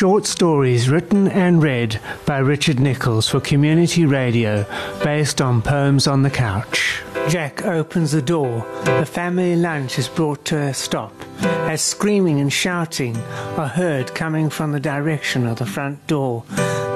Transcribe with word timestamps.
Short 0.00 0.24
stories 0.24 0.88
written 0.88 1.28
and 1.28 1.62
read 1.62 2.00
by 2.24 2.38
Richard 2.38 2.80
Nichols 2.80 3.28
for 3.28 3.38
community 3.38 4.06
radio 4.06 4.64
based 5.04 5.42
on 5.42 5.60
Poems 5.60 6.06
on 6.06 6.22
the 6.22 6.30
Couch. 6.30 7.02
Jack 7.28 7.66
opens 7.66 8.12
the 8.12 8.22
door. 8.22 8.66
The 8.84 9.04
family 9.04 9.56
lunch 9.56 9.98
is 9.98 10.08
brought 10.08 10.42
to 10.46 10.56
a 10.56 10.72
stop 10.72 11.12
as 11.42 11.82
screaming 11.82 12.40
and 12.40 12.50
shouting 12.50 13.14
are 13.58 13.68
heard 13.68 14.14
coming 14.14 14.48
from 14.48 14.72
the 14.72 14.80
direction 14.80 15.46
of 15.46 15.58
the 15.58 15.66
front 15.66 16.06
door. 16.06 16.44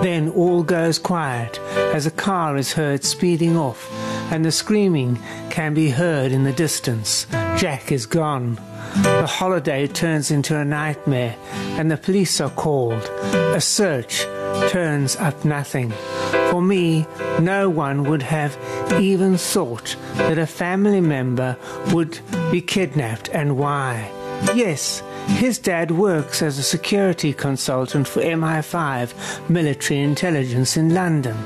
Then 0.00 0.30
all 0.30 0.62
goes 0.62 0.98
quiet 0.98 1.58
as 1.92 2.06
a 2.06 2.10
car 2.10 2.56
is 2.56 2.72
heard 2.72 3.04
speeding 3.04 3.54
off 3.54 3.86
and 4.32 4.46
the 4.46 4.50
screaming 4.50 5.18
can 5.50 5.74
be 5.74 5.90
heard 5.90 6.32
in 6.32 6.44
the 6.44 6.54
distance. 6.54 7.26
Jack 7.58 7.92
is 7.92 8.06
gone. 8.06 8.58
The 9.02 9.26
holiday 9.26 9.86
turns 9.86 10.30
into 10.30 10.56
a 10.56 10.64
nightmare 10.64 11.36
and 11.78 11.90
the 11.90 11.96
police 11.96 12.40
are 12.40 12.50
called. 12.50 13.02
A 13.32 13.60
search 13.60 14.22
turns 14.70 15.16
up 15.16 15.44
nothing. 15.44 15.90
For 16.50 16.62
me, 16.62 17.06
no 17.40 17.68
one 17.68 18.04
would 18.04 18.22
have 18.22 18.56
even 19.00 19.36
thought 19.36 19.96
that 20.16 20.38
a 20.38 20.46
family 20.46 21.00
member 21.00 21.56
would 21.92 22.18
be 22.50 22.60
kidnapped 22.60 23.28
and 23.30 23.56
why. 23.58 24.10
Yes, 24.54 25.02
his 25.26 25.58
dad 25.58 25.90
works 25.90 26.42
as 26.42 26.58
a 26.58 26.62
security 26.62 27.32
consultant 27.32 28.06
for 28.06 28.20
MI5 28.20 29.48
military 29.48 30.00
intelligence 30.00 30.76
in 30.76 30.94
London 30.94 31.36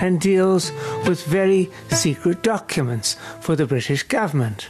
and 0.00 0.20
deals 0.20 0.70
with 1.06 1.24
very 1.24 1.70
secret 1.90 2.42
documents 2.42 3.16
for 3.40 3.56
the 3.56 3.66
British 3.66 4.04
government. 4.04 4.68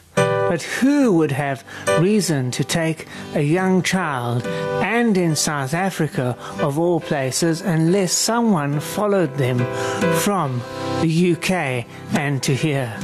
But 0.49 0.63
who 0.63 1.13
would 1.15 1.33
have 1.33 1.65
reason 2.01 2.51
to 2.53 2.63
take 2.63 3.09
a 3.35 3.43
young 3.43 3.83
child, 3.83 4.47
and 4.47 5.17
in 5.17 5.35
South 5.35 5.75
Africa 5.75 6.37
of 6.61 6.79
all 6.79 7.01
places, 7.01 7.61
unless 7.61 8.13
someone 8.13 8.79
followed 8.79 9.35
them 9.37 9.59
from 10.21 10.63
the 11.01 11.33
UK 11.33 11.85
and 12.15 12.43
to 12.45 12.55
here? 12.55 12.95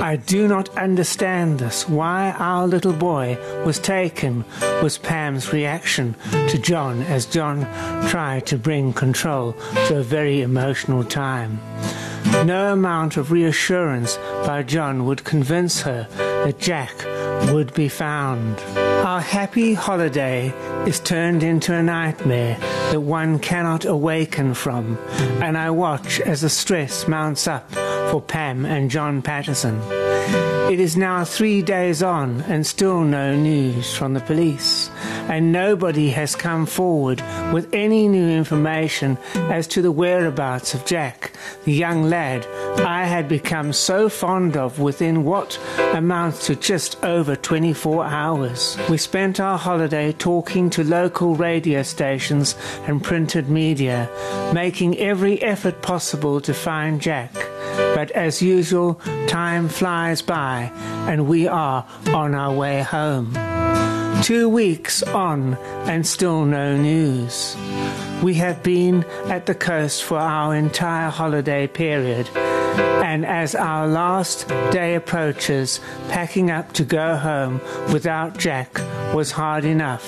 I 0.00 0.14
do 0.14 0.46
not 0.46 0.68
understand 0.78 1.58
this. 1.58 1.88
Why 1.88 2.30
our 2.38 2.68
little 2.68 2.92
boy 2.92 3.36
was 3.64 3.80
taken 3.80 4.44
was 4.80 4.98
Pam's 4.98 5.52
reaction 5.52 6.14
to 6.30 6.58
John 6.58 7.02
as 7.02 7.26
John 7.26 7.62
tried 8.08 8.46
to 8.46 8.56
bring 8.56 8.92
control 8.92 9.54
to 9.88 9.98
a 9.98 10.02
very 10.04 10.42
emotional 10.42 11.02
time. 11.02 11.58
No 12.44 12.72
amount 12.72 13.16
of 13.16 13.32
reassurance 13.32 14.16
by 14.46 14.62
John 14.62 15.04
would 15.06 15.24
convince 15.24 15.80
her 15.82 16.06
that 16.18 16.58
Jack 16.58 16.92
would 17.52 17.74
be 17.74 17.88
found. 17.88 18.58
Our 18.76 19.20
happy 19.20 19.74
holiday 19.74 20.48
is 20.86 21.00
turned 21.00 21.42
into 21.42 21.74
a 21.74 21.82
nightmare 21.82 22.56
that 22.90 23.00
one 23.00 23.38
cannot 23.38 23.84
awaken 23.84 24.54
from, 24.54 24.98
and 25.42 25.56
I 25.56 25.70
watch 25.70 26.20
as 26.20 26.40
the 26.40 26.48
stress 26.48 27.08
mounts 27.08 27.46
up 27.46 27.70
for 28.10 28.20
Pam 28.20 28.64
and 28.64 28.90
John 28.90 29.22
Patterson. 29.22 29.80
It 30.70 30.80
is 30.80 30.96
now 30.96 31.24
three 31.24 31.62
days 31.62 32.02
on 32.02 32.40
and 32.42 32.66
still 32.66 33.02
no 33.02 33.36
news 33.36 33.94
from 33.96 34.14
the 34.14 34.20
police, 34.20 34.90
and 35.28 35.52
nobody 35.52 36.10
has 36.10 36.36
come 36.36 36.66
forward 36.66 37.22
with 37.52 37.72
any 37.72 38.08
new 38.08 38.28
information 38.28 39.18
as 39.34 39.66
to 39.68 39.82
the 39.82 39.92
whereabouts 39.92 40.74
of 40.74 40.84
Jack, 40.84 41.32
the 41.64 41.72
young 41.72 42.04
lad 42.04 42.46
I 42.80 43.04
had 43.04 43.28
become 43.28 43.72
so 43.72 44.08
fond 44.08 44.56
of 44.56 44.78
within 44.78 45.24
what 45.24 45.58
amounts 45.94 46.46
to 46.46 46.56
just 46.56 47.02
over 47.02 47.36
24 47.36 48.04
hours. 48.04 48.76
We 48.88 48.98
spent 48.98 49.40
our 49.40 49.58
holiday 49.58 50.12
talking 50.12 50.70
to 50.70 50.84
local 50.84 51.34
radio 51.34 51.82
stations 51.82 52.54
and 52.86 53.02
printed 53.02 53.48
media, 53.48 54.10
making 54.52 54.98
every 54.98 55.42
effort 55.42 55.82
possible 55.82 56.40
to 56.42 56.54
find 56.54 57.00
Jack. 57.00 57.32
But 57.94 58.10
as 58.12 58.42
usual, 58.42 59.00
time 59.26 59.68
flies 59.68 60.22
by 60.22 60.70
and 61.08 61.28
we 61.28 61.46
are 61.46 61.86
on 62.08 62.34
our 62.34 62.54
way 62.54 62.82
home. 62.82 63.32
Two 64.22 64.48
weeks 64.48 65.02
on 65.02 65.54
and 65.86 66.06
still 66.06 66.44
no 66.44 66.76
news. 66.76 67.56
We 68.22 68.34
have 68.34 68.62
been 68.62 69.04
at 69.26 69.46
the 69.46 69.54
coast 69.54 70.02
for 70.02 70.18
our 70.18 70.54
entire 70.54 71.10
holiday 71.10 71.66
period, 71.66 72.28
and 72.34 73.24
as 73.24 73.54
our 73.54 73.86
last 73.86 74.48
day 74.72 74.94
approaches, 74.94 75.80
packing 76.08 76.50
up 76.50 76.72
to 76.72 76.84
go 76.84 77.16
home 77.16 77.60
without 77.92 78.36
Jack 78.38 78.74
was 79.14 79.30
hard 79.30 79.64
enough. 79.64 80.04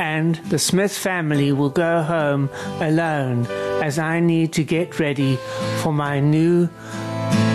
And 0.00 0.36
the 0.50 0.58
Smith 0.58 0.96
family 0.96 1.52
will 1.52 1.70
go 1.70 2.02
home 2.02 2.50
alone 2.80 3.46
as 3.82 3.98
I 3.98 4.20
need 4.20 4.52
to 4.54 4.64
get 4.64 4.98
ready 4.98 5.36
for 5.78 5.92
my 5.92 6.20
new 6.20 6.68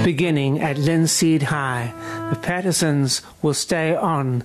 beginning 0.04 0.62
at 0.62 0.78
Linseed 0.78 1.44
High. 1.44 1.94
The 2.32 2.40
Pattersons 2.40 3.22
will 3.42 3.54
stay 3.54 3.96
on 3.96 4.44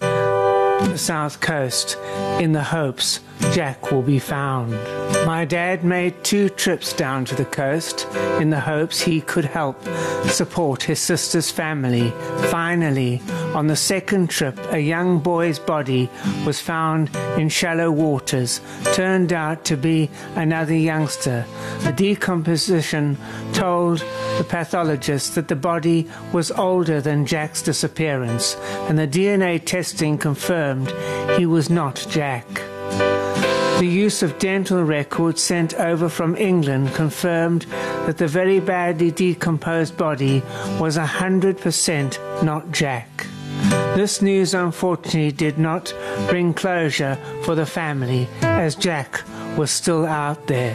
the 0.89 0.99
south 0.99 1.41
coast 1.41 1.97
in 2.41 2.53
the 2.53 2.65
hopes 2.65 3.21
Jack 3.53 3.91
will 3.91 4.03
be 4.03 4.19
found. 4.19 4.73
My 5.27 5.45
dad 5.45 5.85
made 5.85 6.25
two 6.25 6.49
trips 6.49 6.95
down 6.95 7.27
to 7.27 7.35
the 7.35 7.45
coast 7.45 8.07
in 8.41 8.49
the 8.49 8.61
hopes 8.61 9.01
he 9.01 9.21
could 9.21 9.45
help 9.45 9.77
support 10.29 10.83
his 10.83 10.99
sister's 11.01 11.51
family. 11.51 12.11
Finally, 12.49 13.21
on 13.55 13.67
the 13.67 13.77
second 13.77 14.31
trip, 14.31 14.59
a 14.73 14.79
young 14.79 15.19
boy's 15.19 15.59
body 15.59 16.09
was 16.47 16.61
found 16.61 17.15
in 17.37 17.49
shallow 17.49 17.91
waters, 17.91 18.61
turned 18.95 19.33
out 19.33 19.65
to 19.67 19.77
be 19.77 20.09
another 20.37 20.75
youngster. 20.75 21.45
The 21.81 21.93
decomposition 21.93 23.19
told 23.53 23.99
the 24.39 24.47
pathologist 24.49 25.35
that 25.35 25.49
the 25.49 25.57
body 25.57 26.09
was 26.33 26.51
older 26.53 27.01
than 27.01 27.27
Jack's 27.27 27.63
disappearance, 27.63 28.57
and 28.89 28.99
the 28.99 29.09
DNA 29.09 29.63
testing 29.63 30.17
confirmed 30.17 30.91
he 31.37 31.45
was 31.45 31.69
not 31.69 32.07
Jack. 32.09 32.30
The 33.81 33.87
use 33.87 34.23
of 34.23 34.39
dental 34.39 34.85
records 34.85 35.43
sent 35.43 35.75
over 35.75 36.09
from 36.09 36.37
England 36.37 36.95
confirmed 36.95 37.63
that 38.07 38.19
the 38.19 38.29
very 38.29 38.61
badly 38.61 39.11
decomposed 39.11 39.97
body 39.97 40.43
was 40.79 40.97
100% 40.99 42.45
not 42.45 42.71
Jack. 42.71 43.27
This 43.97 44.23
news 44.23 44.55
unfortunately 44.55 45.33
did 45.33 45.59
not 45.59 45.95
bring 46.29 46.55
closure 46.55 47.19
for 47.43 47.55
the 47.55 47.67
family 47.67 48.29
as 48.43 48.77
Jack 48.77 49.23
was 49.57 49.71
still 49.71 50.07
out 50.07 50.47
there. 50.47 50.75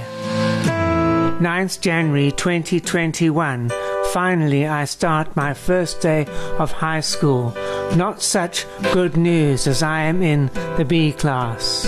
9th 1.40 1.80
January 1.80 2.32
2021. 2.32 3.95
Finally, 4.16 4.66
I 4.66 4.86
start 4.86 5.36
my 5.36 5.54
first 5.54 6.00
day 6.00 6.26
of 6.58 6.72
high 6.72 7.02
school. 7.02 7.54
Not 7.98 8.22
such 8.22 8.66
good 8.94 9.18
news 9.18 9.68
as 9.68 9.84
I 9.84 10.04
am 10.04 10.24
in 10.24 10.50
the 10.78 10.86
B 10.86 11.12
class. 11.12 11.86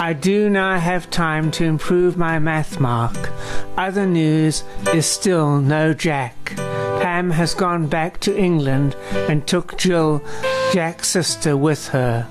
I 0.00 0.14
do 0.14 0.48
now 0.48 0.78
have 0.78 1.10
time 1.10 1.50
to 1.50 1.66
improve 1.66 2.16
my 2.16 2.38
math 2.38 2.80
mark. 2.80 3.14
Other 3.76 4.06
news 4.06 4.64
is 4.94 5.04
still 5.04 5.60
no 5.60 5.92
Jack. 5.92 6.54
Pam 6.56 7.28
has 7.28 7.52
gone 7.52 7.88
back 7.88 8.20
to 8.20 8.34
England 8.34 8.96
and 9.12 9.46
took 9.46 9.76
Jill, 9.76 10.22
Jack's 10.72 11.08
sister, 11.08 11.58
with 11.58 11.88
her. 11.88 12.26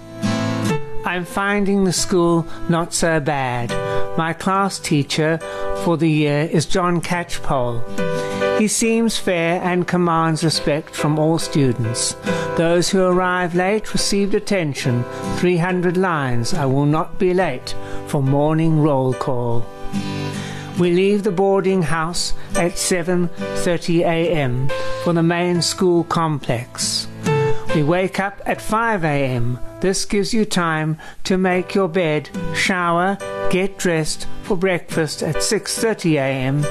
I'm 1.06 1.26
finding 1.26 1.86
the 1.86 1.94
school 1.94 2.46
not 2.68 2.94
so 2.94 3.20
bad. 3.20 3.70
My 4.18 4.34
class 4.34 4.80
teacher 4.80 5.38
for 5.84 5.98
the 5.98 6.10
year 6.10 6.50
is 6.52 6.66
John 6.66 7.02
Catchpole. 7.02 7.80
He 8.60 8.68
seems 8.68 9.18
fair 9.18 9.62
and 9.64 9.88
commands 9.88 10.44
respect 10.44 10.94
from 10.94 11.18
all 11.18 11.40
students. 11.40 12.16
Those 12.58 12.90
who 12.90 13.02
arrive 13.02 13.56
late 13.56 13.94
receive 13.94 14.34
attention. 14.34 15.06
300 15.38 15.96
lines. 15.96 16.54
I 16.54 16.66
will 16.66 16.86
not 16.86 17.18
be 17.18 17.34
late 17.34 17.74
for 18.08 18.22
morning 18.22 18.82
roll 18.82 19.14
call. 19.14 19.66
We 20.78 20.92
leave 20.92 21.24
the 21.24 21.32
boarding 21.32 21.82
house 21.82 22.34
at 22.56 22.74
7:30 22.74 24.02
a.m. 24.02 24.70
for 25.04 25.14
the 25.14 25.24
main 25.24 25.62
school 25.62 26.04
complex. 26.04 27.08
We 27.76 27.84
wake 27.84 28.20
up 28.20 28.42
at 28.48 28.60
5 28.60 29.06
a.m. 29.06 29.60
This 29.80 30.04
gives 30.04 30.34
you 30.34 30.44
time 30.44 30.98
to 31.26 31.38
make 31.38 31.76
your 31.76 31.88
bed, 31.88 32.30
shower, 32.56 33.18
get 33.52 33.78
dressed 33.78 34.28
for 34.42 34.58
breakfast 34.58 35.22
at 35.22 35.36
6:30 35.36 36.16
a.m. 36.16 36.66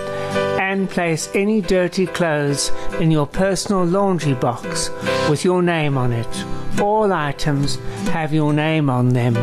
and 0.60 0.90
place 0.90 1.30
any 1.34 1.60
dirty 1.60 2.06
clothes 2.06 2.72
in 2.98 3.12
your 3.12 3.26
personal 3.26 3.84
laundry 3.84 4.34
box 4.34 4.90
with 5.30 5.44
your 5.44 5.62
name 5.62 5.96
on 5.96 6.12
it. 6.12 6.44
All 6.80 7.12
items 7.12 7.76
have 8.10 8.34
your 8.34 8.52
name 8.52 8.90
on 8.90 9.10
them. 9.10 9.36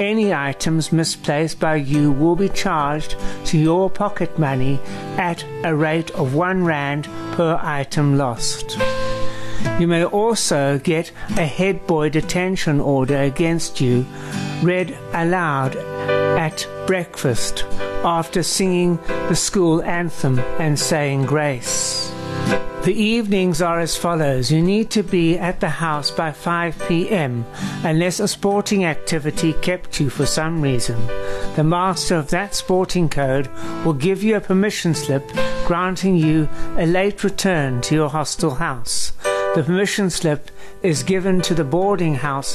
Any 0.00 0.34
items 0.34 0.92
misplaced 0.92 1.58
by 1.58 1.76
you 1.76 2.12
will 2.12 2.36
be 2.36 2.50
charged 2.50 3.16
to 3.46 3.58
your 3.58 3.88
pocket 3.90 4.38
money 4.38 4.78
at 5.16 5.44
a 5.64 5.74
rate 5.74 6.10
of 6.10 6.34
1 6.34 6.64
rand 6.64 7.08
per 7.32 7.58
item 7.62 8.18
lost. 8.18 8.78
You 9.78 9.86
may 9.86 10.04
also 10.04 10.78
get 10.78 11.12
a 11.36 11.46
head 11.46 11.86
boy 11.86 12.10
detention 12.10 12.80
order 12.80 13.22
against 13.22 13.80
you 13.80 14.06
read 14.62 14.96
aloud 15.12 15.76
at 15.76 16.66
breakfast 16.86 17.64
after 18.04 18.42
singing 18.42 18.96
the 19.28 19.36
school 19.36 19.82
anthem 19.82 20.38
and 20.58 20.78
saying 20.78 21.24
grace. 21.24 22.10
The 22.84 22.94
evenings 22.94 23.60
are 23.60 23.78
as 23.78 23.94
follows. 23.94 24.50
You 24.50 24.62
need 24.62 24.90
to 24.92 25.02
be 25.02 25.36
at 25.38 25.60
the 25.60 25.68
house 25.68 26.10
by 26.10 26.32
5 26.32 26.88
p.m. 26.88 27.44
unless 27.84 28.20
a 28.20 28.28
sporting 28.28 28.86
activity 28.86 29.52
kept 29.52 30.00
you 30.00 30.08
for 30.08 30.24
some 30.24 30.62
reason. 30.62 31.06
The 31.56 31.64
master 31.64 32.16
of 32.16 32.30
that 32.30 32.54
sporting 32.54 33.10
code 33.10 33.48
will 33.84 33.92
give 33.92 34.22
you 34.22 34.36
a 34.36 34.40
permission 34.40 34.94
slip 34.94 35.30
granting 35.66 36.16
you 36.16 36.48
a 36.78 36.86
late 36.86 37.22
return 37.22 37.82
to 37.82 37.94
your 37.94 38.08
hostel 38.08 38.54
house. 38.54 39.12
The 39.52 39.64
permission 39.64 40.10
slip 40.10 40.48
is 40.82 41.02
given 41.02 41.40
to 41.42 41.54
the 41.54 41.64
boarding 41.64 42.14
house 42.14 42.54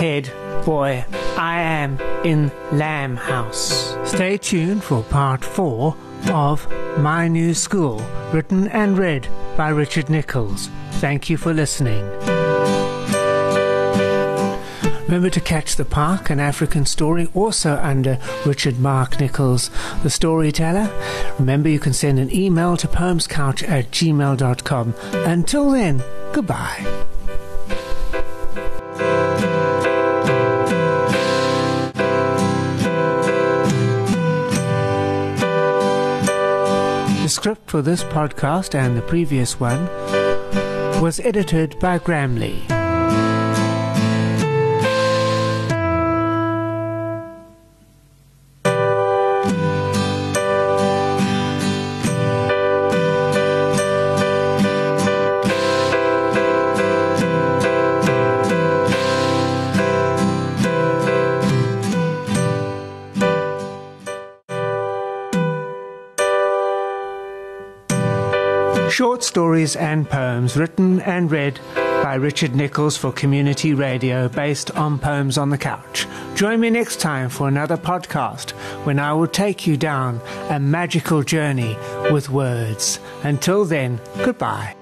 head 0.00 0.32
boy. 0.64 1.04
I 1.36 1.60
am 1.60 2.00
in 2.24 2.50
Lamb 2.72 3.16
House. 3.16 3.94
Stay 4.04 4.38
tuned 4.38 4.82
for 4.82 5.02
part 5.02 5.44
four 5.44 5.94
of 6.30 6.66
My 6.98 7.28
New 7.28 7.52
School, 7.52 7.98
written 8.32 8.68
and 8.68 8.96
read 8.96 9.28
by 9.54 9.68
Richard 9.68 10.08
Nichols. 10.08 10.70
Thank 10.92 11.28
you 11.28 11.36
for 11.36 11.52
listening. 11.52 12.02
Remember 15.06 15.28
to 15.30 15.40
catch 15.40 15.76
the 15.76 15.84
Park, 15.84 16.30
an 16.30 16.40
African 16.40 16.86
story, 16.86 17.28
also 17.34 17.76
under 17.76 18.18
Richard 18.46 18.78
Mark 18.78 19.20
Nichols, 19.20 19.70
the 20.02 20.10
storyteller. 20.10 20.90
Remember, 21.38 21.68
you 21.68 21.78
can 21.78 21.92
send 21.92 22.18
an 22.18 22.34
email 22.34 22.76
to 22.78 22.88
poemscouch 22.88 23.68
at 23.68 23.90
gmail.com. 23.90 24.94
Until 25.26 25.70
then, 25.70 26.02
goodbye. 26.32 27.04
The 37.22 37.28
script 37.28 37.70
for 37.70 37.82
this 37.82 38.04
podcast 38.04 38.74
and 38.74 38.96
the 38.96 39.02
previous 39.02 39.60
one 39.60 39.86
was 41.00 41.20
edited 41.20 41.78
by 41.78 41.98
Graham 41.98 42.36
Lee. 42.36 42.73
Short 68.94 69.24
stories 69.24 69.74
and 69.74 70.08
poems 70.08 70.56
written 70.56 71.00
and 71.00 71.28
read 71.28 71.58
by 71.74 72.14
Richard 72.14 72.54
Nichols 72.54 72.96
for 72.96 73.10
community 73.10 73.74
radio 73.74 74.28
based 74.28 74.70
on 74.70 75.00
Poems 75.00 75.36
on 75.36 75.50
the 75.50 75.58
Couch. 75.58 76.06
Join 76.36 76.60
me 76.60 76.70
next 76.70 77.00
time 77.00 77.28
for 77.28 77.48
another 77.48 77.76
podcast 77.76 78.52
when 78.86 79.00
I 79.00 79.12
will 79.12 79.26
take 79.26 79.66
you 79.66 79.76
down 79.76 80.20
a 80.48 80.60
magical 80.60 81.24
journey 81.24 81.76
with 82.12 82.30
words. 82.30 83.00
Until 83.24 83.64
then, 83.64 84.00
goodbye. 84.18 84.76